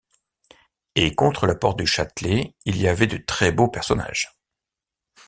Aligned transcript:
Et 0.95 1.13
contre 1.13 1.45
la 1.45 1.53
porte 1.53 1.77
du 1.77 1.85
Châtelet, 1.85 2.55
il 2.65 2.81
y 2.81 2.87
avait 2.87 3.05
de 3.05 3.17
très 3.17 3.51
beaux 3.51 3.67
personnages! 3.67 4.35